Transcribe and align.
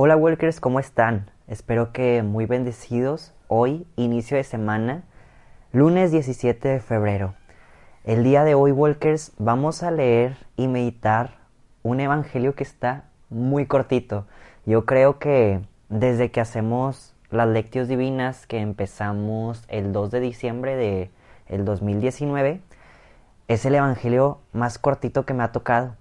Hola 0.00 0.16
Walkers, 0.16 0.60
¿cómo 0.60 0.78
están? 0.78 1.28
Espero 1.48 1.92
que 1.92 2.22
muy 2.22 2.46
bendecidos. 2.46 3.34
Hoy, 3.48 3.84
inicio 3.96 4.36
de 4.36 4.44
semana, 4.44 5.02
lunes 5.72 6.12
17 6.12 6.68
de 6.68 6.78
febrero. 6.78 7.34
El 8.04 8.22
día 8.22 8.44
de 8.44 8.54
hoy, 8.54 8.70
Walkers, 8.70 9.32
vamos 9.38 9.82
a 9.82 9.90
leer 9.90 10.36
y 10.54 10.68
meditar 10.68 11.38
un 11.82 11.98
evangelio 11.98 12.54
que 12.54 12.62
está 12.62 13.06
muy 13.28 13.66
cortito. 13.66 14.28
Yo 14.66 14.86
creo 14.86 15.18
que 15.18 15.62
desde 15.88 16.30
que 16.30 16.40
hacemos 16.40 17.16
las 17.32 17.48
lectios 17.48 17.88
divinas 17.88 18.46
que 18.46 18.60
empezamos 18.60 19.64
el 19.66 19.92
2 19.92 20.12
de 20.12 20.20
diciembre 20.20 20.76
de 20.76 21.10
el 21.48 21.64
2019, 21.64 22.60
es 23.48 23.66
el 23.66 23.74
evangelio 23.74 24.38
más 24.52 24.78
cortito 24.78 25.26
que 25.26 25.34
me 25.34 25.42
ha 25.42 25.50
tocado. 25.50 25.96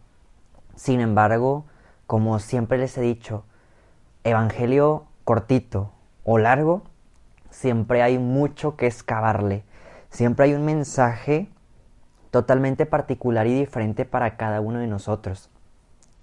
Sin 0.76 1.02
embargo, 1.02 1.66
como 2.06 2.38
siempre 2.38 2.78
les 2.78 2.96
he 3.00 3.02
dicho, 3.02 3.44
evangelio 4.28 5.06
cortito 5.24 5.92
o 6.24 6.38
largo, 6.38 6.84
siempre 7.50 8.02
hay 8.02 8.18
mucho 8.18 8.76
que 8.76 8.88
excavarle. 8.88 9.64
Siempre 10.10 10.46
hay 10.46 10.54
un 10.54 10.66
mensaje 10.66 11.50
totalmente 12.32 12.86
particular 12.86 13.48
y 13.48 13.60
diferente 13.60 14.06
para 14.06 14.38
cada 14.38 14.62
uno 14.62 14.80
de 14.80 14.88
nosotros. 14.88 15.50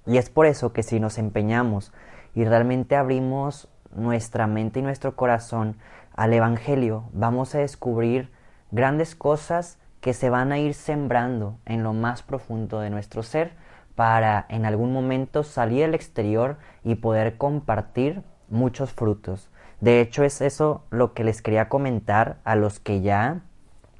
Y 0.06 0.18
es 0.18 0.30
por 0.30 0.46
eso 0.46 0.72
que 0.72 0.82
si 0.82 1.00
nos 1.00 1.18
empeñamos 1.18 1.92
y 2.34 2.44
realmente 2.44 2.96
abrimos 2.96 3.68
nuestra 3.94 4.46
mente 4.46 4.80
y 4.80 4.82
nuestro 4.82 5.16
corazón 5.16 5.76
al 6.14 6.32
Evangelio, 6.32 7.04
vamos 7.12 7.54
a 7.54 7.58
descubrir 7.58 8.30
grandes 8.70 9.14
cosas 9.14 9.78
que 10.00 10.12
se 10.12 10.30
van 10.30 10.52
a 10.52 10.58
ir 10.58 10.74
sembrando 10.74 11.58
en 11.64 11.82
lo 11.82 11.92
más 11.92 12.22
profundo 12.22 12.80
de 12.80 12.90
nuestro 12.90 13.22
ser 13.22 13.52
para 13.94 14.46
en 14.48 14.64
algún 14.66 14.92
momento 14.92 15.42
salir 15.42 15.84
al 15.84 15.94
exterior 15.94 16.56
y 16.82 16.96
poder 16.96 17.36
compartir 17.36 18.22
muchos 18.48 18.92
frutos. 18.92 19.50
De 19.80 20.00
hecho, 20.00 20.24
es 20.24 20.40
eso 20.40 20.84
lo 20.90 21.14
que 21.14 21.24
les 21.24 21.42
quería 21.42 21.68
comentar 21.68 22.38
a 22.44 22.56
los 22.56 22.80
que 22.80 23.00
ya 23.00 23.42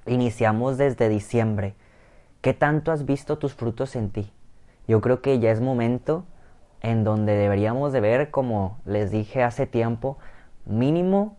iniciamos 0.06 0.78
desde 0.78 1.08
diciembre. 1.08 1.74
¿Qué 2.40 2.54
tanto 2.54 2.92
has 2.92 3.04
visto 3.04 3.38
tus 3.38 3.54
frutos 3.54 3.96
en 3.96 4.10
ti? 4.10 4.32
Yo 4.86 5.00
creo 5.00 5.22
que 5.22 5.38
ya 5.38 5.50
es 5.50 5.60
momento 5.60 6.24
en 6.80 7.04
donde 7.04 7.34
deberíamos 7.34 7.92
de 7.92 8.00
ver, 8.00 8.30
como 8.30 8.78
les 8.84 9.10
dije 9.10 9.42
hace 9.42 9.66
tiempo, 9.66 10.18
mínimo 10.66 11.36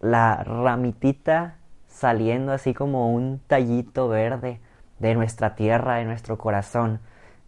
la 0.00 0.44
ramitita 0.44 1.56
saliendo 1.88 2.52
así 2.52 2.72
como 2.72 3.12
un 3.12 3.40
tallito 3.46 4.08
verde 4.08 4.60
de 5.00 5.14
nuestra 5.14 5.56
tierra, 5.56 5.96
de 5.96 6.04
nuestro 6.04 6.38
corazón. 6.38 7.00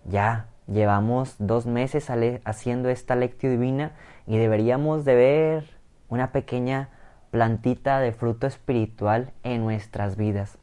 Ya 0.05 0.47
llevamos 0.67 1.37
dos 1.39 1.67
meses 1.67 2.11
haciendo 2.45 2.89
esta 2.89 3.15
lectio 3.15 3.51
divina 3.51 3.93
y 4.27 4.39
deberíamos 4.39 5.05
de 5.05 5.15
ver 5.15 5.65
una 6.09 6.33
pequeña 6.33 6.89
plantita 7.31 8.01
de 8.01 8.13
fruto 8.13 8.47
espiritual 8.47 9.33
en 9.43 9.65
nuestras 9.65 10.17
vidas. 10.17 10.59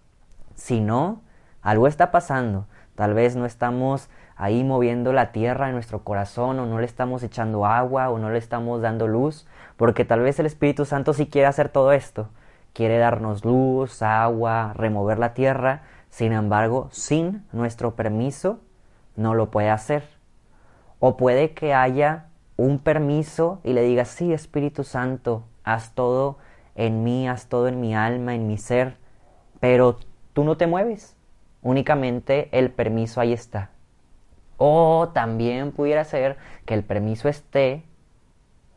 Si 0.56 0.82
no, 0.82 1.22
algo 1.62 1.88
está 1.88 2.12
pasando. 2.12 2.66
Tal 2.96 3.14
vez 3.14 3.36
no 3.36 3.46
estamos 3.46 4.10
ahí 4.36 4.64
moviendo 4.64 5.14
la 5.14 5.32
tierra 5.32 5.68
en 5.68 5.74
nuestro 5.74 6.04
corazón 6.04 6.60
o 6.60 6.66
no 6.66 6.80
le 6.80 6.86
estamos 6.86 7.24
echando 7.24 7.66
agua 7.66 8.10
o 8.10 8.20
no 8.20 8.30
le 8.30 8.38
estamos 8.38 8.82
dando 8.82 9.08
luz, 9.08 9.48
porque 9.78 10.06
tal 10.06 10.20
vez 10.20 10.40
el 10.40 10.46
Espíritu 10.46 10.86
Santo 10.86 11.14
sí 11.14 11.28
quiere 11.28 11.48
hacer 11.48 11.70
todo 11.70 11.94
esto. 11.94 12.30
Quiere 12.74 12.98
darnos 12.98 13.46
luz, 13.46 14.02
agua, 14.02 14.74
remover 14.76 15.18
la 15.18 15.34
tierra, 15.34 15.84
sin 16.10 16.34
embargo, 16.34 16.90
sin 16.92 17.46
nuestro 17.52 17.96
permiso 17.96 18.60
no 19.20 19.36
lo 19.36 19.52
puede 19.52 19.70
hacer. 19.70 20.04
O 21.00 21.18
puede 21.18 21.52
que 21.54 21.74
haya 21.74 22.28
un 22.58 22.80
permiso 22.80 23.60
y 23.64 23.74
le 23.74 23.84
diga, 23.84 24.06
sí, 24.06 24.34
Espíritu 24.34 24.84
Santo, 24.84 25.44
haz 25.64 25.94
todo 25.94 26.38
en 26.76 27.04
mí, 27.04 27.28
haz 27.28 27.48
todo 27.48 27.68
en 27.68 27.80
mi 27.80 27.96
alma, 27.96 28.34
en 28.34 28.48
mi 28.48 28.58
ser, 28.58 28.98
pero 29.60 29.98
tú 30.34 30.44
no 30.44 30.58
te 30.58 30.68
mueves. 30.68 31.16
Únicamente 31.62 32.50
el 32.58 32.72
permiso 32.72 33.22
ahí 33.22 33.34
está. 33.34 33.72
O 34.58 35.10
también 35.14 35.72
pudiera 35.72 36.04
ser 36.04 36.38
que 36.66 36.74
el 36.74 36.84
permiso 36.84 37.30
esté 37.30 37.84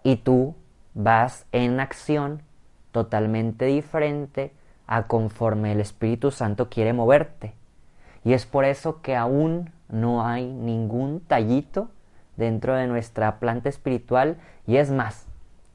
y 0.03 0.17
tú 0.17 0.55
vas 0.95 1.47
en 1.53 1.81
acción 1.81 2.43
totalmente 2.91 3.65
diferente 3.67 4.53
a 4.87 5.07
conforme 5.07 5.73
el 5.73 5.81
Espíritu 5.81 6.31
Santo 6.31 6.69
quiere 6.69 6.93
moverte. 6.93 7.55
Y 8.25 8.35
es 8.35 8.47
por 8.47 8.65
eso 8.65 9.03
que 9.03 9.17
aún 9.17 9.71
no 9.93 10.27
hay 10.27 10.53
ningún 10.53 11.21
tallito 11.21 11.91
dentro 12.37 12.75
de 12.75 12.89
nuestra 12.89 13.39
planta 13.39 13.69
espiritual 13.69 14.39
y 14.67 14.79
es 14.79 14.91
más, 14.91 15.27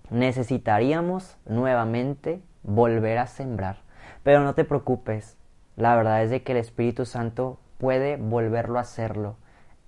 necesitaríamos 0.09 1.38
nuevamente 1.45 2.41
volver 2.63 3.19
a 3.19 3.28
sembrar. 3.28 3.78
Pero 4.23 4.41
no 4.41 4.55
te 4.55 4.66
preocupes, 4.66 5.38
la 5.78 5.95
verdad 5.95 6.23
es 6.23 6.31
de 6.31 6.44
que 6.44 6.51
el 6.53 6.57
Espíritu 6.57 7.05
Santo 7.05 7.59
puede 7.78 8.17
volverlo 8.17 8.79
a 8.79 8.81
hacerlo 8.81 9.35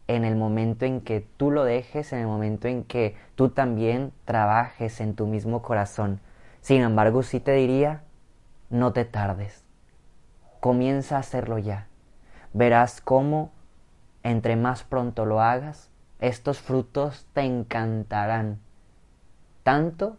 en 0.08 0.24
el 0.24 0.36
momento 0.36 0.86
en 0.86 1.02
que 1.02 1.22
tú 1.38 1.52
lo 1.52 1.64
dejes, 1.64 2.14
en 2.14 2.20
el 2.20 2.28
momento 2.28 2.68
en 2.68 2.84
que 2.84 3.16
tú 3.36 3.50
también 3.50 4.12
trabajes 4.26 5.02
en 5.02 5.16
tu 5.16 5.26
mismo 5.28 5.62
corazón. 5.62 6.20
Sin 6.62 6.82
embargo, 6.82 7.24
sí 7.24 7.40
te 7.40 7.54
diría, 7.54 8.04
no 8.70 8.94
te 8.94 9.06
tardes. 9.06 9.64
Comienza 10.60 11.18
a 11.18 11.20
hacerlo 11.20 11.58
ya. 11.58 11.88
Verás 12.54 13.02
cómo 13.02 13.52
entre 14.30 14.56
más 14.56 14.84
pronto 14.84 15.26
lo 15.26 15.42
hagas, 15.42 15.90
estos 16.20 16.60
frutos 16.60 17.28
te 17.34 17.42
encantarán, 17.42 18.60
tanto 19.64 20.18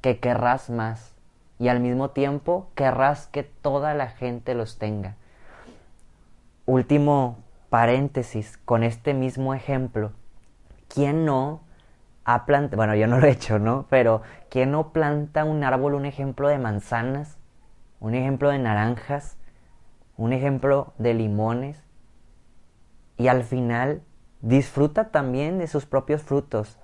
que 0.00 0.18
querrás 0.18 0.70
más 0.70 1.14
y 1.58 1.68
al 1.68 1.80
mismo 1.80 2.10
tiempo 2.10 2.70
querrás 2.74 3.26
que 3.26 3.42
toda 3.42 3.94
la 3.94 4.08
gente 4.08 4.54
los 4.54 4.78
tenga. 4.78 5.16
Último 6.66 7.38
paréntesis 7.70 8.58
con 8.64 8.82
este 8.82 9.14
mismo 9.14 9.54
ejemplo. 9.54 10.12
¿Quién 10.88 11.24
no 11.24 11.60
ha 12.24 12.44
plantado, 12.44 12.76
bueno, 12.76 12.94
yo 12.94 13.06
no 13.06 13.18
lo 13.18 13.26
he 13.26 13.30
hecho, 13.30 13.58
¿no? 13.58 13.86
Pero 13.88 14.22
¿quién 14.50 14.70
no 14.70 14.92
planta 14.92 15.44
un 15.44 15.64
árbol, 15.64 15.94
un 15.94 16.04
ejemplo 16.04 16.48
de 16.48 16.58
manzanas, 16.58 17.38
un 18.00 18.14
ejemplo 18.14 18.50
de 18.50 18.58
naranjas, 18.58 19.36
un 20.16 20.32
ejemplo 20.32 20.92
de 20.98 21.14
limones? 21.14 21.87
Y 23.18 23.28
al 23.28 23.42
final 23.42 24.02
disfruta 24.40 25.10
también 25.10 25.58
de 25.58 25.66
sus 25.66 25.84
propios 25.84 26.22
frutos. 26.22 26.78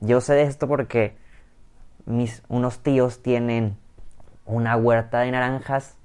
Yo 0.00 0.20
sé 0.20 0.34
de 0.34 0.42
esto 0.42 0.66
porque 0.66 1.16
mis 2.06 2.42
unos 2.48 2.82
tíos 2.82 3.22
tienen 3.22 3.76
una 4.46 4.76
huerta 4.76 5.20
de 5.20 5.30
naranjas 5.30 5.96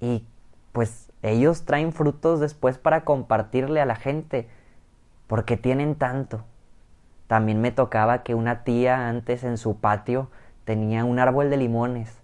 y 0.00 0.24
pues 0.72 1.12
ellos 1.22 1.64
traen 1.64 1.92
frutos 1.92 2.38
después 2.38 2.78
para 2.78 3.04
compartirle 3.04 3.80
a 3.80 3.86
la 3.86 3.96
gente 3.96 4.48
porque 5.26 5.56
tienen 5.56 5.96
tanto. 5.96 6.44
También 7.26 7.60
me 7.60 7.72
tocaba 7.72 8.22
que 8.22 8.36
una 8.36 8.62
tía 8.62 9.08
antes 9.08 9.42
en 9.42 9.58
su 9.58 9.80
patio 9.80 10.30
tenía 10.64 11.04
un 11.04 11.18
árbol 11.18 11.50
de 11.50 11.56
limones 11.56 12.22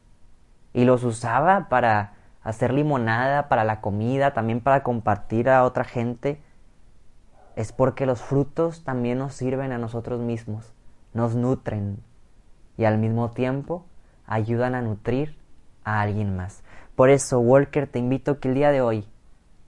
y 0.72 0.84
los 0.84 1.02
usaba 1.02 1.68
para 1.68 2.14
hacer 2.42 2.72
limonada, 2.72 3.48
para 3.48 3.64
la 3.64 3.80
comida, 3.80 4.32
también 4.32 4.60
para 4.60 4.82
compartir 4.82 5.48
a 5.48 5.64
otra 5.64 5.84
gente 5.84 6.40
es 7.56 7.72
porque 7.72 8.06
los 8.06 8.20
frutos 8.20 8.84
también 8.84 9.18
nos 9.18 9.34
sirven 9.34 9.72
a 9.72 9.78
nosotros 9.78 10.20
mismos, 10.20 10.72
nos 11.14 11.34
nutren 11.34 11.98
y 12.76 12.84
al 12.84 12.98
mismo 12.98 13.30
tiempo 13.30 13.84
ayudan 14.26 14.74
a 14.74 14.82
nutrir 14.82 15.36
a 15.84 16.00
alguien 16.00 16.36
más. 16.36 16.62
Por 16.96 17.10
eso, 17.10 17.40
Walker, 17.40 17.86
te 17.86 17.98
invito 17.98 18.38
que 18.40 18.48
el 18.48 18.54
día 18.54 18.70
de 18.70 18.80
hoy, 18.80 19.06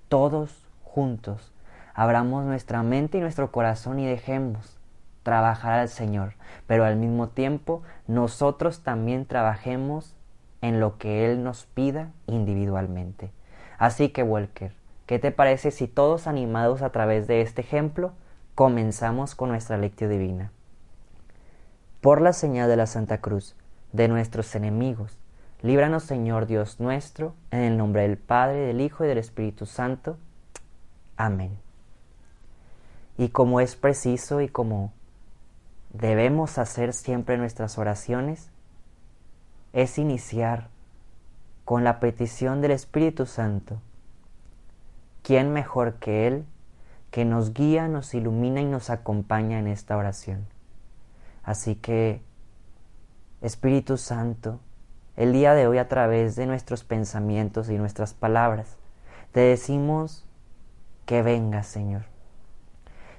todos 0.08 0.66
juntos, 0.82 1.52
abramos 1.94 2.44
nuestra 2.44 2.82
mente 2.82 3.18
y 3.18 3.20
nuestro 3.20 3.50
corazón 3.52 3.98
y 3.98 4.06
dejemos 4.06 4.78
trabajar 5.22 5.80
al 5.80 5.88
Señor, 5.88 6.34
pero 6.66 6.84
al 6.84 6.96
mismo 6.96 7.28
tiempo 7.28 7.82
nosotros 8.06 8.82
también 8.82 9.26
trabajemos 9.26 10.14
en 10.60 10.80
lo 10.80 10.98
que 10.98 11.26
Él 11.26 11.42
nos 11.42 11.66
pida 11.66 12.10
individualmente. 12.26 13.32
Así 13.78 14.10
que, 14.10 14.22
Walker, 14.22 14.72
¿Qué 15.06 15.18
te 15.18 15.30
parece 15.30 15.70
si 15.70 15.88
todos 15.88 16.26
animados 16.26 16.82
a 16.82 16.90
través 16.90 17.26
de 17.26 17.40
este 17.40 17.60
ejemplo 17.62 18.12
comenzamos 18.54 19.34
con 19.34 19.50
nuestra 19.50 19.76
lectio 19.76 20.08
divina? 20.08 20.50
por 22.04 22.20
la 22.20 22.34
señal 22.34 22.68
de 22.68 22.76
la 22.76 22.86
Santa 22.86 23.22
Cruz, 23.22 23.56
de 23.92 24.08
nuestros 24.08 24.54
enemigos. 24.54 25.16
Líbranos, 25.62 26.02
Señor 26.02 26.44
Dios 26.44 26.78
nuestro, 26.78 27.34
en 27.50 27.60
el 27.60 27.78
nombre 27.78 28.02
del 28.02 28.18
Padre, 28.18 28.58
del 28.58 28.82
Hijo 28.82 29.06
y 29.06 29.08
del 29.08 29.16
Espíritu 29.16 29.64
Santo. 29.64 30.18
Amén. 31.16 31.56
Y 33.16 33.30
como 33.30 33.58
es 33.58 33.74
preciso 33.74 34.42
y 34.42 34.48
como 34.48 34.92
debemos 35.94 36.58
hacer 36.58 36.92
siempre 36.92 37.38
nuestras 37.38 37.78
oraciones, 37.78 38.50
es 39.72 39.96
iniciar 39.96 40.68
con 41.64 41.84
la 41.84 42.00
petición 42.00 42.60
del 42.60 42.72
Espíritu 42.72 43.24
Santo. 43.24 43.80
¿Quién 45.24 45.54
mejor 45.54 45.94
que 45.94 46.26
Él 46.26 46.44
que 47.10 47.24
nos 47.24 47.54
guía, 47.54 47.88
nos 47.88 48.12
ilumina 48.12 48.60
y 48.60 48.66
nos 48.66 48.90
acompaña 48.90 49.58
en 49.58 49.68
esta 49.68 49.96
oración? 49.96 50.46
Así 51.42 51.76
que, 51.76 52.20
Espíritu 53.40 53.96
Santo, 53.96 54.60
el 55.16 55.32
día 55.32 55.54
de 55.54 55.66
hoy 55.66 55.78
a 55.78 55.88
través 55.88 56.36
de 56.36 56.44
nuestros 56.44 56.84
pensamientos 56.84 57.70
y 57.70 57.78
nuestras 57.78 58.12
palabras, 58.12 58.76
te 59.32 59.40
decimos 59.40 60.26
que 61.06 61.22
vengas, 61.22 61.68
Señor. 61.68 62.02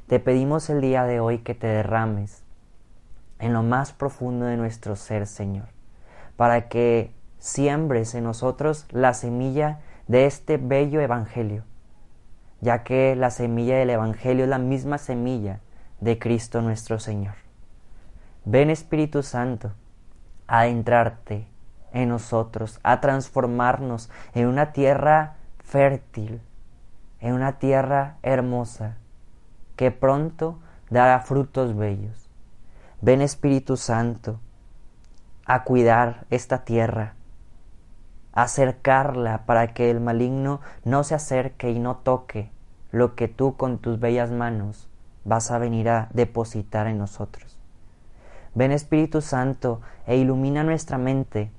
Te 0.05 0.19
pedimos 0.19 0.69
el 0.69 0.81
día 0.81 1.05
de 1.05 1.19
hoy 1.19 1.39
que 1.39 1.55
te 1.55 1.65
derrames 1.65 2.43
en 3.39 3.51
lo 3.51 3.63
más 3.63 3.93
profundo 3.93 4.45
de 4.45 4.57
nuestro 4.57 4.95
ser, 4.95 5.25
Señor, 5.25 5.69
para 6.35 6.69
que 6.69 7.15
siembres 7.39 8.13
en 8.13 8.25
nosotros 8.25 8.85
la 8.91 9.15
semilla 9.15 9.79
de 10.07 10.27
este 10.27 10.57
bello 10.57 11.01
Evangelio, 11.01 11.63
ya 12.61 12.83
que 12.83 13.15
la 13.15 13.29
semilla 13.29 13.77
del 13.77 13.89
Evangelio 13.89 14.43
es 14.43 14.49
la 14.49 14.57
misma 14.57 14.97
semilla 14.97 15.59
de 15.99 16.19
Cristo 16.19 16.61
nuestro 16.61 16.99
Señor. 16.99 17.35
Ven 18.43 18.69
Espíritu 18.69 19.23
Santo 19.23 19.71
a 20.47 20.67
entrarte 20.67 21.47
en 21.93 22.09
nosotros, 22.09 22.79
a 22.83 23.01
transformarnos 23.01 24.09
en 24.33 24.47
una 24.47 24.71
tierra 24.73 25.35
fértil, 25.59 26.41
en 27.19 27.33
una 27.33 27.57
tierra 27.57 28.17
hermosa, 28.21 28.97
que 29.75 29.91
pronto 29.91 30.59
dará 30.89 31.19
frutos 31.21 31.75
bellos. 31.75 32.29
Ven 33.01 33.21
Espíritu 33.21 33.77
Santo 33.77 34.39
a 35.45 35.63
cuidar 35.63 36.25
esta 36.29 36.65
tierra, 36.65 37.13
acercarla 38.35 39.45
para 39.45 39.73
que 39.73 39.89
el 39.89 40.01
maligno 40.01 40.61
no 40.83 41.03
se 41.03 41.15
acerque 41.15 41.71
y 41.71 41.79
no 41.79 41.95
toque 41.97 42.51
lo 42.91 43.15
que 43.15 43.27
tú 43.27 43.55
con 43.55 43.79
tus 43.79 43.99
bellas 43.99 44.29
manos 44.29 44.87
vas 45.23 45.49
a 45.51 45.57
venir 45.57 45.89
a 45.89 46.09
depositar 46.13 46.87
en 46.87 46.99
nosotros. 46.99 47.59
Ven 48.53 48.71
Espíritu 48.71 49.21
Santo 49.21 49.81
e 50.05 50.17
ilumina 50.17 50.63
nuestra 50.63 50.97
mente 50.97 51.51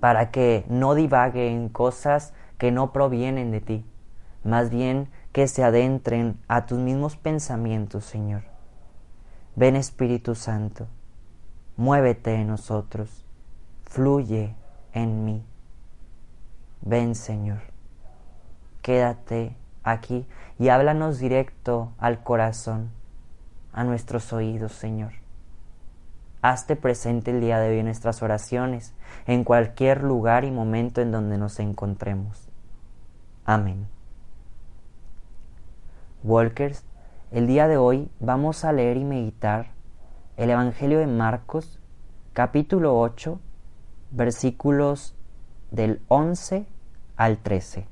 para 0.00 0.30
que 0.30 0.64
no 0.68 0.94
divague 0.94 1.50
en 1.50 1.68
cosas 1.68 2.32
que 2.56 2.72
no 2.72 2.92
provienen 2.92 3.50
de 3.50 3.60
ti, 3.60 3.84
más 4.42 4.70
bien 4.70 5.08
que 5.32 5.46
se 5.46 5.62
adentren 5.62 6.38
a 6.48 6.66
tus 6.66 6.78
mismos 6.78 7.16
pensamientos, 7.16 8.04
Señor. 8.04 8.42
Ven 9.54 9.76
Espíritu 9.76 10.34
Santo, 10.34 10.86
muévete 11.76 12.34
en 12.34 12.48
nosotros, 12.48 13.24
fluye 13.84 14.54
en 14.92 15.24
mí. 15.24 15.44
Ven 16.88 17.14
Señor, 17.14 17.58
quédate 18.80 19.54
aquí 19.82 20.26
y 20.58 20.70
háblanos 20.70 21.18
directo 21.18 21.92
al 21.98 22.22
corazón, 22.22 22.88
a 23.74 23.84
nuestros 23.84 24.32
oídos, 24.32 24.72
Señor. 24.72 25.12
Hazte 26.40 26.76
presente 26.76 27.30
el 27.30 27.42
día 27.42 27.58
de 27.58 27.68
hoy 27.68 27.80
en 27.80 27.84
nuestras 27.84 28.22
oraciones, 28.22 28.94
en 29.26 29.44
cualquier 29.44 30.02
lugar 30.02 30.46
y 30.46 30.50
momento 30.50 31.02
en 31.02 31.12
donde 31.12 31.36
nos 31.36 31.60
encontremos. 31.60 32.48
Amén. 33.44 33.86
Walkers, 36.24 36.86
el 37.32 37.46
día 37.46 37.68
de 37.68 37.76
hoy 37.76 38.10
vamos 38.18 38.64
a 38.64 38.72
leer 38.72 38.96
y 38.96 39.04
meditar 39.04 39.72
el 40.38 40.48
Evangelio 40.48 41.00
de 41.00 41.06
Marcos, 41.06 41.78
capítulo 42.32 42.98
8, 42.98 43.38
versículos 44.10 45.14
del 45.70 46.00
11 46.08 46.77
al 47.18 47.36
13. 47.38 47.86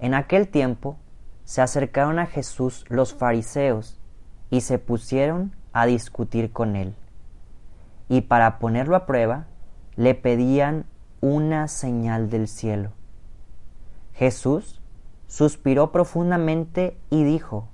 En 0.00 0.14
aquel 0.14 0.48
tiempo 0.48 0.96
se 1.44 1.60
acercaron 1.60 2.18
a 2.18 2.26
Jesús 2.26 2.84
los 2.88 3.14
fariseos 3.14 4.00
y 4.48 4.62
se 4.62 4.78
pusieron 4.78 5.54
a 5.72 5.86
discutir 5.86 6.50
con 6.50 6.74
él. 6.74 6.94
Y 8.08 8.22
para 8.22 8.58
ponerlo 8.58 8.96
a 8.96 9.06
prueba, 9.06 9.46
le 9.96 10.14
pedían 10.14 10.86
una 11.20 11.68
señal 11.68 12.30
del 12.30 12.48
cielo. 12.48 12.92
Jesús 14.14 14.80
suspiró 15.26 15.92
profundamente 15.92 16.98
y 17.10 17.22
dijo, 17.22 17.68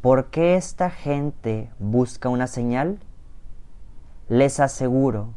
¿por 0.00 0.30
qué 0.30 0.56
esta 0.56 0.90
gente 0.90 1.70
busca 1.78 2.30
una 2.30 2.46
señal? 2.46 2.98
Les 4.28 4.58
aseguro 4.60 5.34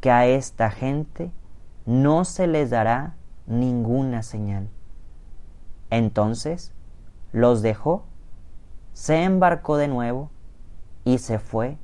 que 0.00 0.10
a 0.10 0.26
esta 0.26 0.70
gente 0.70 1.30
no 1.90 2.24
se 2.24 2.46
les 2.46 2.70
dará 2.70 3.16
ninguna 3.48 4.22
señal. 4.22 4.68
Entonces 5.90 6.72
los 7.32 7.62
dejó, 7.62 8.04
se 8.92 9.24
embarcó 9.24 9.76
de 9.76 9.88
nuevo 9.88 10.30
y 11.04 11.18
se 11.18 11.40
fue 11.40 11.78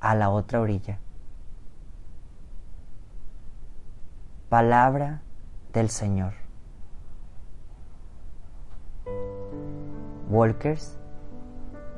a 0.00 0.14
la 0.14 0.30
otra 0.30 0.62
orilla. 0.62 1.00
Palabra 4.48 5.20
del 5.74 5.90
Señor. 5.90 6.32
Walkers, 10.30 10.98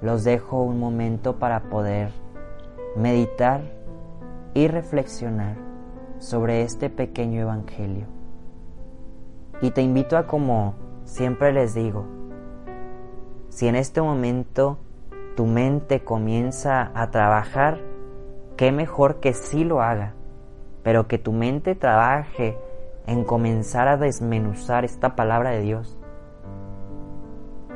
los 0.03 0.25
dejo 0.25 0.61
un 0.61 0.81
momento 0.81 1.39
para 1.39 1.71
poder 1.71 2.11
meditar 2.97 3.63
y 4.55 4.67
reflexionar 4.67 5.68
sobre 6.19 6.63
este 6.63 6.91
pequeño 6.91 7.41
evangelio. 7.41 8.07
Y 9.61 9.71
te 9.71 9.83
invito 9.83 10.17
a, 10.17 10.27
como 10.27 10.75
siempre 11.05 11.53
les 11.53 11.75
digo, 11.75 12.05
si 13.49 13.67
en 13.67 13.77
este 13.77 14.01
momento 14.01 14.79
tu 15.37 15.47
mente 15.47 16.05
comienza 16.05 16.91
a 16.95 17.11
trabajar, 17.11 17.79
qué 18.57 18.73
mejor 18.73 19.21
que 19.21 19.33
sí 19.33 19.65
lo 19.65 19.83
haga, 19.83 20.15
pero 20.83 21.07
que 21.07 21.19
tu 21.19 21.33
mente 21.33 21.75
trabaje 21.75 22.59
en 23.07 23.25
comenzar 23.25 23.89
a 23.89 23.97
desmenuzar 23.97 24.85
esta 24.85 25.17
palabra 25.17 25.51
de 25.51 25.61
Dios 25.61 25.99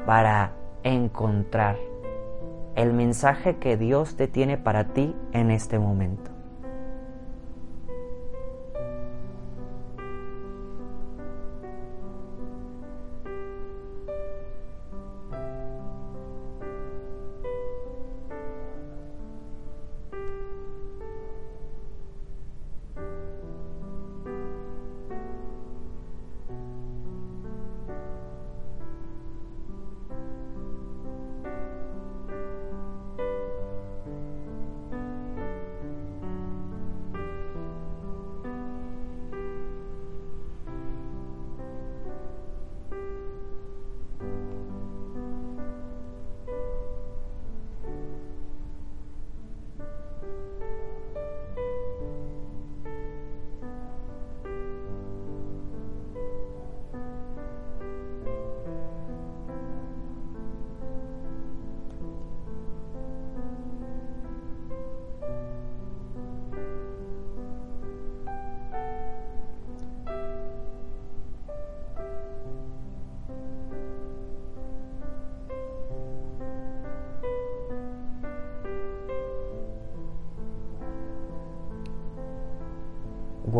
para 0.07 0.53
encontrar 0.83 1.77
el 2.75 2.93
mensaje 2.93 3.57
que 3.59 3.77
Dios 3.77 4.17
te 4.17 4.29
tiene 4.29 4.59
para 4.59 4.93
ti 4.93 5.15
en 5.33 5.51
este 5.51 5.79
momento. 5.79 6.32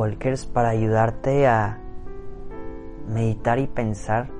Walkers, 0.03 0.47
para 0.47 0.71
ayudarte 0.71 1.47
a 1.47 1.79
meditar 3.09 3.61
y 3.61 3.69
pensar, 3.69 4.31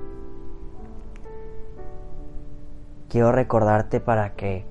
quiero 3.07 3.31
recordarte 3.31 4.01
para 4.01 4.33
que 4.33 4.65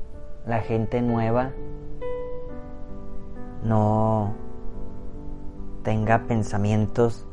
la 0.47 0.61
gente 0.61 1.01
nueva 1.01 1.53
no 3.65 4.35
tenga 5.83 6.25
pensamientos 6.25 7.27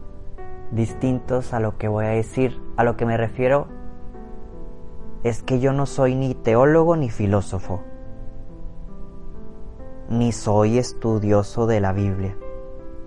distintos 0.72 1.54
a 1.54 1.60
lo 1.60 1.78
que 1.78 1.90
voy 1.90 2.06
a 2.06 2.10
decir. 2.10 2.62
A 2.78 2.86
lo 2.86 2.96
que 2.96 3.06
me 3.06 3.18
refiero 3.18 3.68
es 5.24 5.44
que 5.44 5.60
yo 5.60 5.74
no 5.74 5.86
soy 5.86 6.16
ni 6.16 6.34
teólogo 6.34 6.96
ni 6.96 7.10
filósofo, 7.10 7.82
ni 10.08 10.32
soy 10.32 10.78
estudioso 10.78 11.68
de 11.68 11.82
la 11.82 11.92
Biblia, 11.92 12.38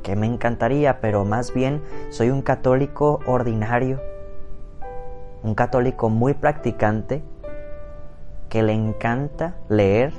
que 0.02 0.16
me 0.16 0.26
encantaría, 0.26 1.00
pero 1.00 1.24
más 1.24 1.54
bien 1.54 1.82
soy 2.10 2.30
un 2.30 2.42
católico 2.42 3.20
ordinario, 3.26 4.00
un 5.42 5.54
católico 5.54 6.08
muy 6.08 6.34
practicante, 6.34 7.22
que 8.48 8.62
le 8.62 8.74
encanta 8.74 9.56
leer 9.68 10.12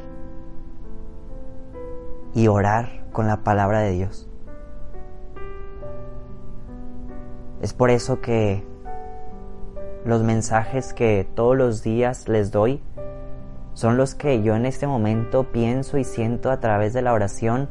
y 2.33 2.47
orar 2.47 3.03
con 3.11 3.27
la 3.27 3.43
palabra 3.43 3.81
de 3.81 3.91
Dios. 3.91 4.27
Es 7.61 7.73
por 7.73 7.91
eso 7.91 8.19
que 8.19 8.63
los 10.03 10.23
mensajes 10.23 10.93
que 10.93 11.27
todos 11.33 11.55
los 11.55 11.83
días 11.83 12.27
les 12.27 12.51
doy 12.51 12.81
son 13.73 13.97
los 13.97 14.15
que 14.15 14.41
yo 14.43 14.55
en 14.55 14.65
este 14.65 14.85
momento 14.85 15.51
pienso 15.51 15.97
y 15.97 16.03
siento 16.03 16.51
a 16.51 16.59
través 16.59 16.93
de 16.93 17.01
la 17.01 17.13
oración 17.13 17.69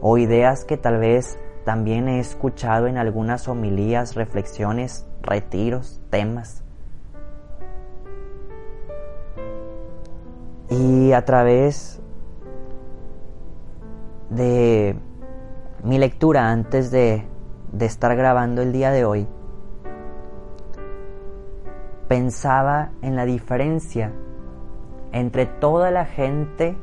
o 0.00 0.16
ideas 0.16 0.64
que 0.64 0.76
tal 0.76 0.98
vez 0.98 1.38
también 1.64 2.08
he 2.08 2.20
escuchado 2.20 2.86
en 2.86 2.98
algunas 2.98 3.48
homilías, 3.48 4.14
reflexiones, 4.14 5.06
retiros, 5.22 6.00
temas. 6.10 6.62
Y 10.68 11.12
a 11.12 11.24
través 11.24 12.00
de 14.30 14.96
mi 15.82 15.98
lectura 15.98 16.50
antes 16.50 16.90
de, 16.90 17.26
de 17.72 17.86
estar 17.86 18.14
grabando 18.16 18.62
el 18.62 18.72
día 18.72 18.90
de 18.90 19.04
hoy, 19.04 19.26
pensaba 22.08 22.90
en 23.02 23.16
la 23.16 23.24
diferencia 23.24 24.12
entre 25.12 25.46
toda 25.46 25.90
la 25.90 26.04
gente, 26.04 26.76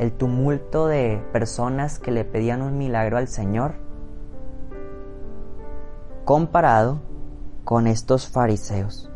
el 0.00 0.12
tumulto 0.12 0.86
de 0.86 1.22
personas 1.30 1.98
que 1.98 2.10
le 2.10 2.24
pedían 2.24 2.62
un 2.62 2.78
milagro 2.78 3.18
al 3.18 3.28
Señor, 3.28 3.74
comparado 6.24 7.00
con 7.64 7.86
estos 7.86 8.26
fariseos. 8.26 9.10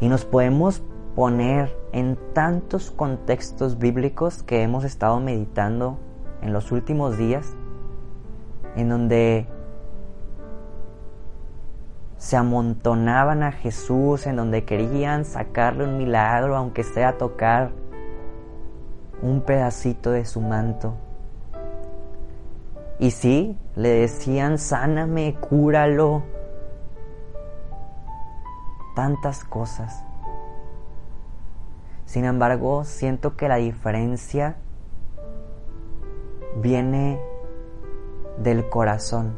Y 0.00 0.08
nos 0.08 0.24
podemos 0.24 0.82
poner 1.14 1.76
en 1.92 2.18
tantos 2.32 2.90
contextos 2.90 3.78
bíblicos 3.78 4.42
que 4.42 4.62
hemos 4.62 4.84
estado 4.84 5.20
meditando 5.20 5.98
en 6.40 6.54
los 6.54 6.72
últimos 6.72 7.18
días, 7.18 7.54
en 8.76 8.88
donde 8.88 9.46
se 12.16 12.38
amontonaban 12.38 13.42
a 13.42 13.52
Jesús, 13.52 14.26
en 14.26 14.36
donde 14.36 14.64
querían 14.64 15.26
sacarle 15.26 15.84
un 15.84 15.98
milagro, 15.98 16.56
aunque 16.56 16.82
sea 16.82 17.18
tocar 17.18 17.72
un 19.22 19.40
pedacito 19.40 20.10
de 20.10 20.24
su 20.24 20.40
manto. 20.40 20.94
Y 22.98 23.12
sí, 23.12 23.56
le 23.76 23.90
decían, 23.90 24.58
sáname, 24.58 25.36
cúralo, 25.40 26.22
tantas 28.96 29.44
cosas. 29.44 30.04
Sin 32.04 32.24
embargo, 32.24 32.84
siento 32.84 33.36
que 33.36 33.48
la 33.48 33.56
diferencia 33.56 34.56
viene 36.56 37.20
del 38.38 38.68
corazón. 38.68 39.36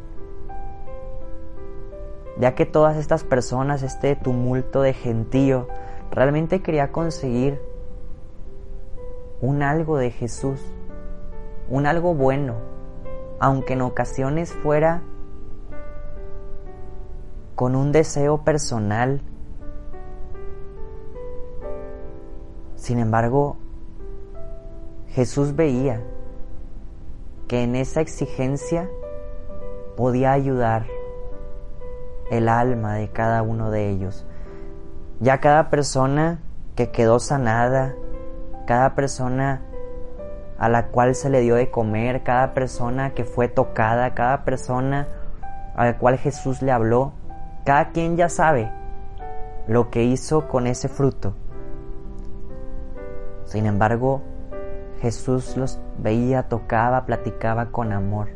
Ya 2.39 2.55
que 2.55 2.65
todas 2.65 2.97
estas 2.97 3.23
personas, 3.23 3.83
este 3.83 4.15
tumulto 4.15 4.81
de 4.81 4.93
gentío, 4.93 5.67
realmente 6.11 6.61
quería 6.61 6.91
conseguir 6.91 7.61
un 9.41 9.63
algo 9.63 9.97
de 9.97 10.11
Jesús, 10.11 10.61
un 11.69 11.85
algo 11.85 12.13
bueno, 12.13 12.55
aunque 13.39 13.73
en 13.73 13.81
ocasiones 13.81 14.53
fuera 14.53 15.01
con 17.55 17.75
un 17.75 17.91
deseo 17.91 18.43
personal 18.43 19.21
Sin 22.81 22.97
embargo, 22.97 23.57
Jesús 25.09 25.55
veía 25.55 26.01
que 27.47 27.61
en 27.61 27.75
esa 27.75 28.01
exigencia 28.01 28.89
podía 29.95 30.31
ayudar 30.31 30.87
el 32.31 32.49
alma 32.49 32.95
de 32.95 33.11
cada 33.11 33.43
uno 33.43 33.69
de 33.69 33.91
ellos. 33.91 34.25
Ya 35.19 35.39
cada 35.39 35.69
persona 35.69 36.41
que 36.75 36.89
quedó 36.89 37.19
sanada, 37.19 37.93
cada 38.65 38.95
persona 38.95 39.61
a 40.57 40.69
la 40.69 40.87
cual 40.87 41.15
se 41.15 41.29
le 41.29 41.41
dio 41.41 41.55
de 41.55 41.71
comer, 41.71 42.23
cada 42.23 42.53
persona 42.53 43.11
que 43.11 43.25
fue 43.25 43.47
tocada, 43.47 44.13
cada 44.13 44.43
persona 44.45 45.07
a 45.75 45.85
la 45.85 45.97
cual 45.97 46.17
Jesús 46.17 46.61
le 46.61 46.71
habló, 46.71 47.13
cada 47.65 47.89
quien 47.89 48.17
ya 48.17 48.29
sabe 48.29 48.71
lo 49.67 49.89
que 49.89 50.03
hizo 50.03 50.47
con 50.47 50.67
ese 50.67 50.87
fruto. 50.87 51.33
Sin 53.45 53.65
embargo, 53.65 54.21
Jesús 55.01 55.57
los 55.57 55.79
veía, 55.97 56.43
tocaba, 56.43 57.05
platicaba 57.05 57.71
con 57.71 57.91
amor. 57.91 58.29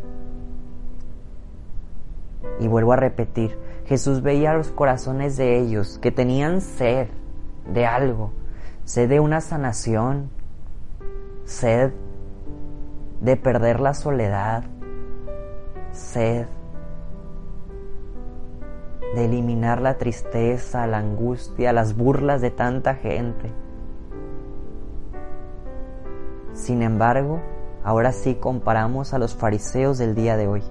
Y 2.60 2.67
vuelvo 2.67 2.94
a 2.94 2.98
repetir, 2.98 3.58
Jesús 3.86 4.22
veía 4.22 4.53
los 4.53 4.72
corazones 4.72 5.38
de 5.38 5.60
ellos 5.60 6.00
que 6.00 6.12
tenían 6.12 6.62
sed 6.62 7.08
de 7.72 7.86
algo, 7.86 8.32
sed 8.86 9.10
de 9.10 9.20
una 9.20 9.42
sanación, 9.42 10.30
sed 11.44 11.92
de 13.20 13.36
perder 13.36 13.80
la 13.80 13.96
soledad, 13.96 14.63
sed 15.92 16.46
de 19.15 19.25
eliminar 19.25 19.82
la 19.82 19.98
tristeza, 19.98 20.86
la 20.86 21.00
angustia, 21.00 21.74
las 21.74 21.96
burlas 21.96 22.42
de 22.42 22.51
tanta 22.51 22.96
gente. 22.96 23.51
Sin 26.54 26.84
embargo, 26.84 27.42
ahora 27.84 28.12
sí 28.12 28.36
comparamos 28.36 29.13
a 29.13 29.18
los 29.18 29.36
fariseos 29.36 29.98
del 29.98 30.13
día 30.13 30.38
de 30.38 30.48
hoy, 30.48 30.63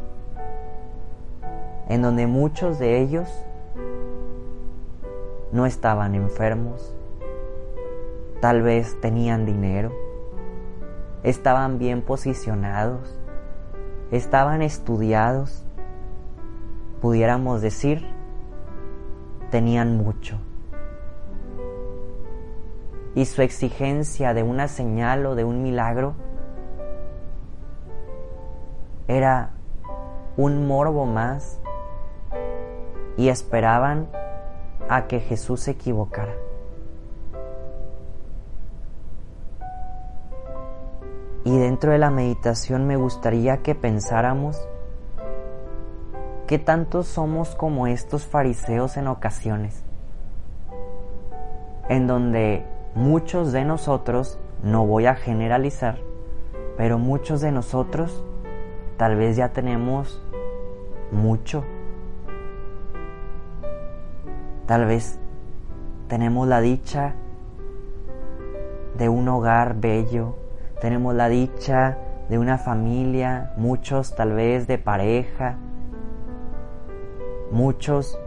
en 1.89 2.01
donde 2.01 2.29
muchos 2.29 2.79
de 2.79 3.01
ellos 3.01 3.29
no 5.51 5.67
estaban 5.67 6.15
enfermos, 6.15 6.94
tal 8.45 8.61
vez 8.61 9.01
tenían 9.01 9.47
dinero, 9.47 9.91
estaban 11.23 11.79
bien 11.79 12.03
posicionados, 12.03 13.19
estaban 14.11 14.61
estudiados, 14.61 15.65
pudiéramos 17.01 17.63
decir, 17.63 18.07
tenían 19.51 19.97
mucho 19.97 20.39
y 23.15 23.25
su 23.25 23.41
exigencia 23.41 24.35
de 24.35 24.43
una 24.43 24.69
señal 24.69 25.25
o 25.25 25.37
de 25.37 25.45
un 25.45 25.63
milagro 25.63 26.15
era 29.09 29.53
un 30.37 30.67
morbo 30.67 31.07
más 31.07 31.63
y 33.17 33.31
esperaban 33.31 34.07
a 34.91 35.07
que 35.07 35.21
Jesús 35.21 35.61
se 35.61 35.71
equivocara. 35.71 36.35
Dentro 41.75 41.91
de 41.91 41.99
la 41.99 42.11
meditación 42.11 42.87
me 42.87 42.95
gustaría 42.95 43.57
que 43.57 43.75
pensáramos 43.75 44.69
qué 46.47 46.61
tanto 46.61 47.03
somos 47.03 47.57
como 47.57 47.89
estos 47.89 48.25
fariseos 48.25 48.97
en 48.97 49.09
ocasiones, 49.09 49.83
en 51.89 52.07
donde 52.07 52.65
muchos 52.95 53.51
de 53.51 53.65
nosotros, 53.65 54.39
no 54.63 54.87
voy 54.87 55.07
a 55.07 55.17
generalizar, 55.17 55.99
pero 56.77 57.01
muchos 57.01 57.41
de 57.41 57.51
nosotros 57.51 58.23
tal 58.97 59.17
vez 59.17 59.35
ya 59.35 59.49
tenemos 59.49 60.23
mucho. 61.11 61.65
Tal 64.67 64.87
vez 64.87 65.19
tenemos 66.07 66.47
la 66.47 66.61
dicha 66.61 67.17
de 68.97 69.09
un 69.09 69.27
hogar 69.27 69.81
bello, 69.81 70.37
tenemos 70.85 71.15
la 71.15 71.31
dicha 71.31 71.97
de 72.29 72.39
una 72.39 72.59
familia, 72.59 73.55
muchos 73.57 74.15
tal 74.15 74.35
vez 74.35 74.67
de 74.67 74.77
pareja, 74.77 75.57
muchos 77.51 78.19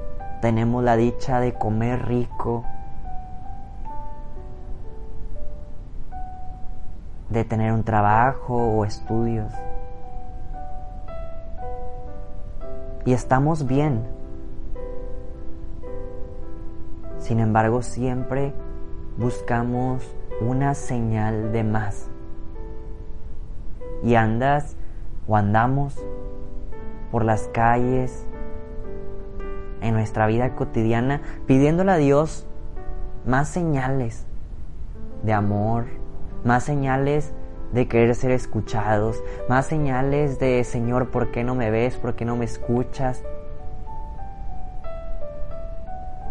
tenemos 0.42 0.84
la 0.84 0.96
dicha 0.96 1.40
de 1.40 1.54
comer 1.54 2.08
rico, 2.08 2.66
de 7.30 7.46
tener 7.46 7.74
un 7.74 7.84
trabajo 7.84 8.56
o 8.56 8.86
estudios. 8.86 9.54
Y 13.06 13.14
estamos 13.14 13.68
bien. 13.68 14.04
Sin 17.20 17.40
embargo, 17.40 17.84
siempre 17.84 18.52
buscamos 19.16 20.12
una 20.42 20.74
señal 20.74 21.52
de 21.52 21.64
más. 21.64 22.10
Y 24.04 24.16
andas 24.16 24.76
o 25.28 25.36
andamos 25.36 25.96
por 27.12 27.26
las 27.26 27.48
calles, 27.54 28.28
en 29.82 29.94
nuestra 29.94 30.28
vida 30.28 30.56
cotidiana, 30.56 31.22
pidiéndole 31.46 31.92
a 31.92 31.98
Dios 31.98 32.48
más 33.26 33.48
señales 33.50 34.26
de 35.24 35.34
amor, 35.34 35.86
más 36.44 36.64
señales 36.64 37.34
de 37.74 37.88
querer 37.88 38.16
ser 38.16 38.32
escuchados, 38.32 39.22
más 39.50 39.66
señales 39.66 40.40
de 40.40 40.64
Señor, 40.64 41.10
¿por 41.10 41.32
qué 41.32 41.44
no 41.44 41.54
me 41.54 41.70
ves? 41.70 41.98
¿Por 41.98 42.16
qué 42.16 42.26
no 42.26 42.36
me 42.36 42.46
escuchas? 42.46 43.24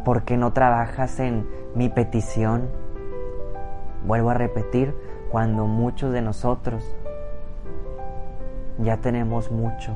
¿Por 0.05 0.23
qué 0.23 0.37
no 0.37 0.53
trabajas 0.53 1.21
en 1.21 1.47
mi 1.75 1.89
petición? 1.89 2.71
Vuelvo 4.07 4.31
a 4.31 4.35
repetir, 4.35 4.95
cuando 5.31 5.67
muchos 5.67 6.13
de 6.13 6.23
nosotros 6.23 6.97
ya 8.79 8.99
tenemos 8.99 9.51
mucho 9.51 9.95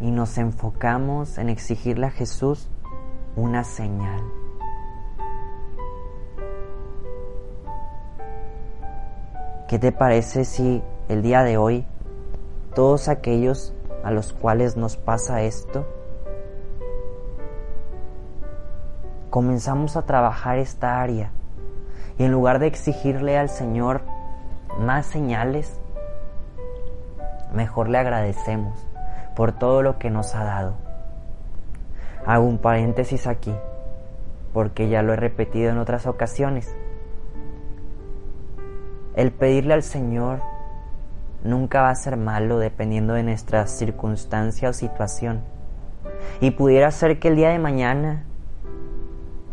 y 0.00 0.10
nos 0.10 0.36
enfocamos 0.38 1.38
en 1.38 1.48
exigirle 1.48 2.06
a 2.06 2.10
Jesús 2.10 2.68
una 3.36 3.62
señal. 3.62 4.20
¿Qué 9.68 9.78
te 9.78 9.92
parece 9.92 10.44
si 10.44 10.82
el 11.08 11.22
día 11.22 11.42
de 11.44 11.56
hoy 11.56 11.86
todos 12.74 13.08
aquellos 13.08 13.74
a 14.02 14.10
los 14.10 14.32
cuales 14.32 14.76
nos 14.76 14.96
pasa 14.96 15.42
esto, 15.42 15.86
comenzamos 19.30 19.96
a 19.96 20.02
trabajar 20.02 20.58
esta 20.58 21.00
área 21.00 21.30
y 22.18 22.24
en 22.24 22.32
lugar 22.32 22.58
de 22.58 22.66
exigirle 22.66 23.38
al 23.38 23.48
Señor 23.48 24.02
más 24.78 25.06
señales, 25.06 25.80
mejor 27.52 27.88
le 27.88 27.98
agradecemos 27.98 28.86
por 29.34 29.52
todo 29.52 29.82
lo 29.82 29.98
que 29.98 30.10
nos 30.10 30.34
ha 30.34 30.44
dado. 30.44 30.74
Hago 32.26 32.44
un 32.44 32.58
paréntesis 32.58 33.26
aquí, 33.26 33.54
porque 34.52 34.88
ya 34.88 35.02
lo 35.02 35.12
he 35.12 35.16
repetido 35.16 35.70
en 35.70 35.78
otras 35.78 36.06
ocasiones. 36.06 36.74
El 39.14 39.32
pedirle 39.32 39.74
al 39.74 39.82
Señor 39.82 40.40
nunca 41.44 41.82
va 41.82 41.90
a 41.90 41.94
ser 41.94 42.16
malo 42.16 42.58
dependiendo 42.58 43.14
de 43.14 43.22
nuestra 43.22 43.66
circunstancia 43.66 44.70
o 44.70 44.72
situación. 44.72 45.42
Y 46.40 46.52
pudiera 46.52 46.90
ser 46.90 47.18
que 47.18 47.28
el 47.28 47.36
día 47.36 47.50
de 47.50 47.58
mañana 47.58 48.24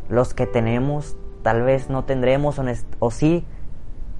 los 0.07 0.33
que 0.33 0.47
tenemos 0.47 1.15
tal 1.43 1.61
vez 1.61 1.89
no 1.89 2.05
tendremos 2.05 2.59
o, 2.59 2.63
o 2.99 3.11
sí 3.11 3.45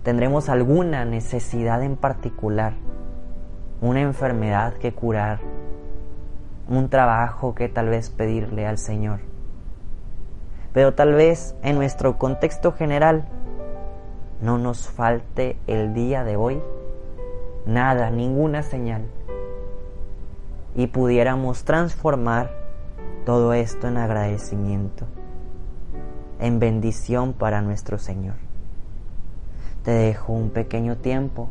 tendremos 0.03 0.49
alguna 0.49 1.05
necesidad 1.05 1.83
en 1.83 1.95
particular, 1.95 2.73
una 3.81 4.01
enfermedad 4.01 4.73
que 4.73 4.93
curar, 4.93 5.39
un 6.67 6.89
trabajo 6.89 7.55
que 7.55 7.69
tal 7.69 7.89
vez 7.89 8.09
pedirle 8.09 8.67
al 8.67 8.77
Señor. 8.77 9.19
Pero 10.73 10.93
tal 10.93 11.13
vez 11.13 11.55
en 11.63 11.75
nuestro 11.75 12.17
contexto 12.17 12.71
general 12.71 13.25
no 14.41 14.57
nos 14.57 14.87
falte 14.87 15.57
el 15.67 15.93
día 15.93 16.23
de 16.23 16.35
hoy 16.35 16.61
nada, 17.65 18.09
ninguna 18.09 18.63
señal. 18.63 19.03
Y 20.75 20.87
pudiéramos 20.87 21.63
transformar 21.63 22.51
todo 23.25 23.53
esto 23.53 23.87
en 23.87 23.97
agradecimiento, 23.97 25.05
en 26.39 26.59
bendición 26.59 27.33
para 27.33 27.61
nuestro 27.61 27.97
Señor. 27.97 28.48
Te 29.89 29.95
dejo 29.95 30.33
un 30.33 30.51
pequeño 30.51 30.97
tiempo 30.97 31.49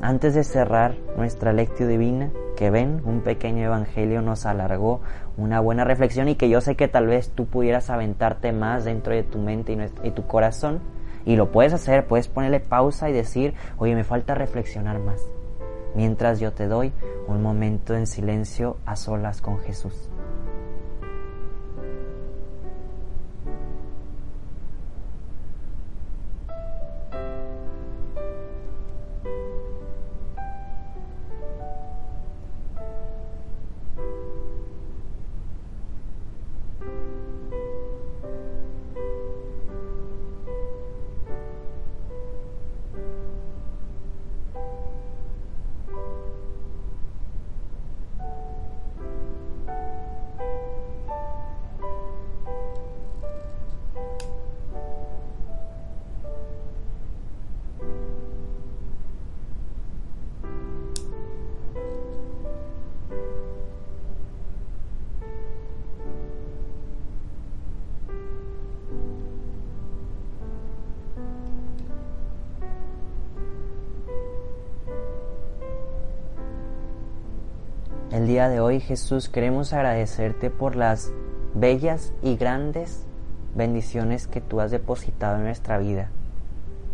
antes 0.00 0.34
de 0.34 0.42
cerrar 0.42 0.96
nuestra 1.16 1.52
lectio 1.52 1.86
divina, 1.86 2.32
que 2.56 2.68
ven, 2.68 3.00
un 3.04 3.20
pequeño 3.20 3.64
evangelio 3.64 4.22
nos 4.22 4.44
alargó 4.44 5.02
una 5.36 5.60
buena 5.60 5.84
reflexión 5.84 6.28
y 6.28 6.34
que 6.34 6.48
yo 6.48 6.60
sé 6.60 6.74
que 6.74 6.88
tal 6.88 7.06
vez 7.06 7.30
tú 7.30 7.46
pudieras 7.46 7.88
aventarte 7.88 8.50
más 8.50 8.84
dentro 8.84 9.14
de 9.14 9.22
tu 9.22 9.38
mente 9.38 9.78
y, 10.02 10.10
tu 10.10 10.26
corazón 10.26 10.80
y 11.24 11.36
lo 11.36 11.52
puedes 11.52 11.74
hacer, 11.74 12.08
puedes 12.08 12.26
ponerle 12.26 12.58
pausa 12.58 13.08
y 13.08 13.12
decir, 13.12 13.54
oye, 13.78 13.94
me 13.94 14.02
falta 14.02 14.34
reflexionar 14.34 14.98
más. 14.98 15.22
Mientras 15.94 16.40
yo 16.40 16.52
te 16.52 16.66
doy 16.66 16.92
un 17.28 17.40
momento 17.40 17.94
en 17.94 18.08
silencio 18.08 18.78
a 18.84 18.96
solas 18.96 19.40
con 19.40 19.60
Jesús. 19.60 20.10
Día 78.36 78.50
de 78.50 78.60
hoy, 78.60 78.80
Jesús, 78.80 79.30
queremos 79.30 79.72
agradecerte 79.72 80.50
por 80.50 80.76
las 80.76 81.10
bellas 81.54 82.12
y 82.20 82.36
grandes 82.36 83.06
bendiciones 83.54 84.26
que 84.26 84.42
tú 84.42 84.60
has 84.60 84.70
depositado 84.70 85.36
en 85.36 85.44
nuestra 85.44 85.78
vida, 85.78 86.10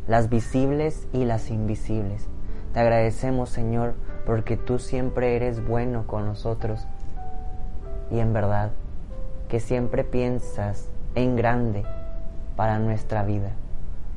las 0.06 0.28
visibles 0.28 1.08
y 1.12 1.24
las 1.24 1.50
invisibles. 1.50 2.28
Te 2.72 2.78
agradecemos, 2.78 3.50
Señor, 3.50 3.94
porque 4.24 4.56
tú 4.56 4.78
siempre 4.78 5.34
eres 5.34 5.66
bueno 5.66 6.06
con 6.06 6.26
nosotros 6.26 6.86
y 8.12 8.20
en 8.20 8.32
verdad 8.32 8.70
que 9.48 9.58
siempre 9.58 10.04
piensas 10.04 10.90
en 11.16 11.34
grande 11.34 11.82
para 12.54 12.78
nuestra 12.78 13.24
vida. 13.24 13.50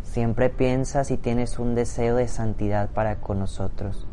Siempre 0.04 0.52
piensas 0.52 1.10
y 1.10 1.18
tienes 1.18 1.58
un 1.58 1.74
deseo 1.74 2.18
de 2.18 2.28
santidad 2.28 2.92
para 2.92 3.16
con 3.16 3.40
nosotros. 3.40 4.06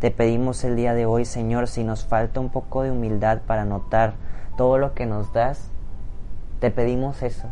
Te 0.00 0.12
pedimos 0.12 0.62
el 0.62 0.76
día 0.76 0.94
de 0.94 1.06
hoy, 1.06 1.24
Señor, 1.24 1.66
si 1.66 1.82
nos 1.82 2.04
falta 2.04 2.38
un 2.38 2.50
poco 2.50 2.84
de 2.84 2.92
humildad 2.92 3.40
para 3.44 3.64
notar 3.64 4.14
todo 4.56 4.78
lo 4.78 4.94
que 4.94 5.06
nos 5.06 5.32
das, 5.32 5.72
te 6.60 6.70
pedimos 6.70 7.24
eso, 7.24 7.48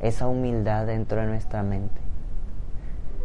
esa 0.00 0.28
humildad 0.28 0.86
dentro 0.86 1.20
de 1.20 1.26
nuestra 1.26 1.62
mente. 1.62 2.00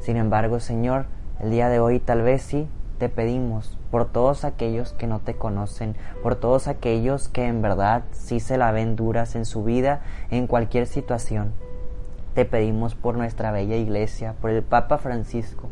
Sin 0.01 0.17
embargo, 0.17 0.59
Señor, 0.59 1.05
el 1.39 1.51
día 1.51 1.69
de 1.69 1.79
hoy 1.79 2.01
tal 2.01 2.21
vez 2.21 2.41
sí 2.41 2.67
te 2.97 3.07
pedimos 3.07 3.77
por 3.91 4.11
todos 4.11 4.43
aquellos 4.43 4.91
que 4.91 5.07
no 5.07 5.19
te 5.19 5.35
conocen, 5.35 5.95
por 6.21 6.35
todos 6.35 6.67
aquellos 6.67 7.29
que 7.29 7.47
en 7.47 7.61
verdad 7.61 8.03
sí 8.11 8.41
se 8.41 8.57
la 8.57 8.73
ven 8.73 8.97
duras 8.97 9.37
en 9.37 9.45
su 9.45 9.63
vida, 9.63 10.01
en 10.31 10.47
cualquier 10.47 10.85
situación. 10.85 11.53
Te 12.33 12.43
pedimos 12.43 12.93
por 12.93 13.15
nuestra 13.15 13.51
bella 13.51 13.77
iglesia, 13.77 14.35
por 14.41 14.49
el 14.49 14.63
Papa 14.63 14.97
Francisco, 14.97 15.69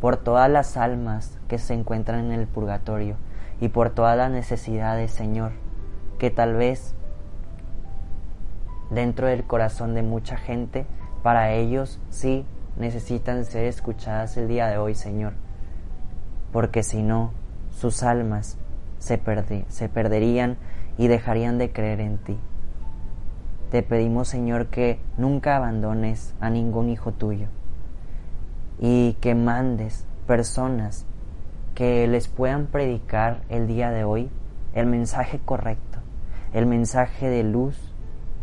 por 0.00 0.16
todas 0.16 0.50
las 0.50 0.76
almas 0.76 1.38
que 1.48 1.58
se 1.58 1.74
encuentran 1.74 2.26
en 2.26 2.32
el 2.32 2.46
purgatorio 2.46 3.16
y 3.60 3.68
por 3.68 3.90
todas 3.90 4.16
las 4.16 4.30
necesidades, 4.30 5.10
Señor, 5.10 5.52
que 6.18 6.30
tal 6.30 6.54
vez 6.54 6.94
dentro 8.90 9.26
del 9.26 9.44
corazón 9.44 9.94
de 9.94 10.02
mucha 10.02 10.36
gente, 10.36 10.86
para 11.22 11.52
ellos 11.52 12.00
sí 12.08 12.46
necesitan 12.78 13.44
ser 13.44 13.66
escuchadas 13.66 14.36
el 14.38 14.48
día 14.48 14.68
de 14.68 14.78
hoy, 14.78 14.94
Señor, 14.94 15.34
porque 16.50 16.82
si 16.82 17.02
no, 17.02 17.32
sus 17.70 18.02
almas 18.02 18.56
se, 18.98 19.20
se 19.68 19.88
perderían 19.88 20.56
y 20.96 21.08
dejarían 21.08 21.58
de 21.58 21.72
creer 21.72 22.00
en 22.00 22.18
ti. 22.18 22.38
Te 23.70 23.82
pedimos, 23.82 24.28
Señor, 24.28 24.68
que 24.68 24.98
nunca 25.18 25.56
abandones 25.56 26.34
a 26.40 26.50
ningún 26.50 26.88
hijo 26.88 27.12
tuyo 27.12 27.48
y 28.80 29.12
que 29.20 29.34
mandes 29.34 30.06
personas 30.26 31.04
que 31.74 32.06
les 32.08 32.28
puedan 32.28 32.66
predicar 32.66 33.42
el 33.50 33.66
día 33.66 33.90
de 33.90 34.04
hoy 34.04 34.30
el 34.72 34.86
mensaje 34.86 35.38
correcto, 35.38 35.98
el 36.54 36.66
mensaje 36.66 37.28
de 37.28 37.42
luz 37.44 37.94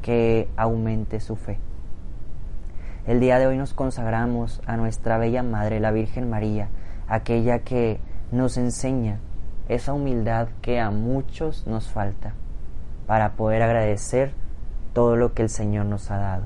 que 0.01 0.47
aumente 0.55 1.19
su 1.19 1.35
fe. 1.35 1.59
El 3.07 3.19
día 3.19 3.39
de 3.39 3.47
hoy 3.47 3.57
nos 3.57 3.73
consagramos 3.73 4.61
a 4.67 4.77
nuestra 4.77 5.17
bella 5.17 5.41
Madre, 5.41 5.79
la 5.79 5.91
Virgen 5.91 6.29
María, 6.29 6.69
aquella 7.07 7.59
que 7.59 7.99
nos 8.31 8.57
enseña 8.57 9.19
esa 9.69 9.93
humildad 9.93 10.49
que 10.61 10.79
a 10.79 10.91
muchos 10.91 11.65
nos 11.65 11.89
falta 11.89 12.33
para 13.07 13.33
poder 13.33 13.63
agradecer 13.63 14.33
todo 14.93 15.15
lo 15.15 15.33
que 15.33 15.43
el 15.43 15.49
Señor 15.49 15.85
nos 15.85 16.11
ha 16.11 16.17
dado. 16.17 16.43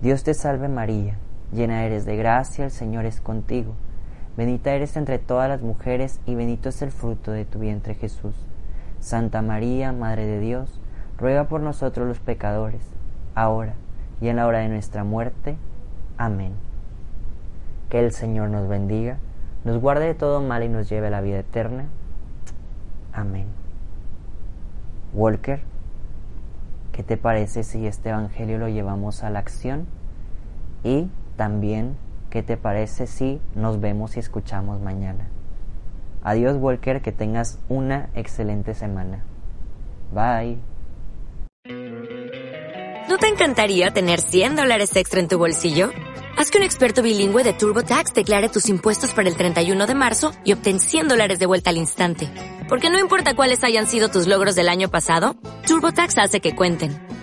Dios 0.00 0.24
te 0.24 0.34
salve 0.34 0.68
María, 0.68 1.18
llena 1.52 1.84
eres 1.84 2.04
de 2.04 2.16
gracia, 2.16 2.64
el 2.64 2.70
Señor 2.70 3.06
es 3.06 3.20
contigo. 3.20 3.74
Bendita 4.36 4.72
eres 4.72 4.96
entre 4.96 5.18
todas 5.18 5.48
las 5.48 5.62
mujeres 5.62 6.20
y 6.26 6.34
bendito 6.34 6.68
es 6.68 6.82
el 6.82 6.90
fruto 6.90 7.30
de 7.30 7.44
tu 7.44 7.60
vientre 7.60 7.94
Jesús. 7.94 8.34
Santa 8.98 9.42
María, 9.42 9.92
Madre 9.92 10.26
de 10.26 10.40
Dios, 10.40 10.80
ruega 11.18 11.44
por 11.46 11.60
nosotros 11.60 12.08
los 12.08 12.18
pecadores, 12.18 12.82
ahora 13.34 13.74
y 14.20 14.28
en 14.28 14.36
la 14.36 14.46
hora 14.46 14.60
de 14.60 14.68
nuestra 14.68 15.04
muerte. 15.04 15.56
Amén. 16.16 16.52
Que 17.90 18.00
el 18.00 18.12
Señor 18.12 18.48
nos 18.50 18.68
bendiga, 18.68 19.18
nos 19.64 19.80
guarde 19.80 20.06
de 20.06 20.14
todo 20.14 20.40
mal 20.40 20.62
y 20.62 20.68
nos 20.68 20.88
lleve 20.88 21.08
a 21.08 21.10
la 21.10 21.20
vida 21.20 21.38
eterna. 21.38 21.86
Amén. 23.12 23.46
Walker, 25.12 25.60
¿qué 26.92 27.02
te 27.02 27.16
parece 27.16 27.62
si 27.62 27.86
este 27.86 28.08
Evangelio 28.08 28.58
lo 28.58 28.68
llevamos 28.68 29.22
a 29.22 29.30
la 29.30 29.38
acción? 29.38 29.86
Y 30.82 31.08
también, 31.36 31.96
¿qué 32.30 32.42
te 32.42 32.56
parece 32.56 33.06
si 33.06 33.40
nos 33.54 33.80
vemos 33.80 34.16
y 34.16 34.20
escuchamos 34.20 34.80
mañana? 34.80 35.28
Adiós 36.22 36.56
Walker, 36.56 37.02
que 37.02 37.12
tengas 37.12 37.58
una 37.68 38.08
excelente 38.14 38.74
semana. 38.74 39.24
Bye. 40.12 40.58
¿No 43.08 43.18
te 43.18 43.28
encantaría 43.28 43.92
tener 43.92 44.20
100 44.20 44.56
dólares 44.56 44.96
extra 44.96 45.20
en 45.20 45.28
tu 45.28 45.38
bolsillo? 45.38 45.90
Haz 46.36 46.50
que 46.50 46.58
un 46.58 46.64
experto 46.64 47.02
bilingüe 47.02 47.44
de 47.44 47.52
TurboTax 47.52 48.12
declare 48.14 48.48
tus 48.48 48.68
impuestos 48.68 49.12
para 49.12 49.28
el 49.28 49.36
31 49.36 49.86
de 49.86 49.94
marzo 49.94 50.32
y 50.44 50.52
obtén 50.52 50.80
100 50.80 51.08
dólares 51.08 51.38
de 51.38 51.46
vuelta 51.46 51.70
al 51.70 51.76
instante. 51.76 52.28
Porque 52.68 52.90
no 52.90 52.98
importa 52.98 53.36
cuáles 53.36 53.62
hayan 53.62 53.86
sido 53.86 54.08
tus 54.08 54.26
logros 54.26 54.54
del 54.54 54.68
año 54.68 54.88
pasado, 54.88 55.36
TurboTax 55.66 56.18
hace 56.18 56.40
que 56.40 56.56
cuenten. 56.56 57.13